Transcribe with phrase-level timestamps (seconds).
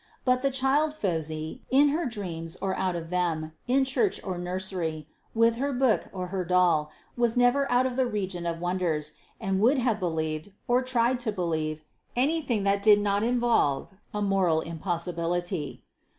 [0.25, 5.07] But the child Phosy, in her dreams or out of them, in church or nursery,
[5.35, 9.59] with her book or her doll, was never out of the region of wonders, and
[9.59, 11.83] would have believed, or tried to believe,
[12.15, 15.83] anything that did not involve a moral impossibility.